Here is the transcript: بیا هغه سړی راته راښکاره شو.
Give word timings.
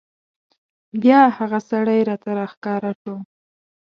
بیا 1.01 1.21
هغه 1.37 1.59
سړی 1.69 1.99
راته 2.09 2.29
راښکاره 2.39 2.91
شو. 3.01 3.15